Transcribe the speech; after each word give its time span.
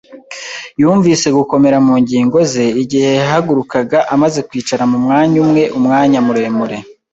yumvise 0.81 1.27
gukomera 1.37 1.77
mu 1.87 1.93
ngingo 2.01 2.37
ze 2.51 2.65
igihe 2.83 3.09
yahagurukaga 3.19 3.99
amaze 4.13 4.39
kwicara 4.47 4.83
mu 4.91 4.97
mwanya 5.03 5.35
umwe 5.45 5.63
umwanya 5.77 6.19
muremure. 6.25 6.77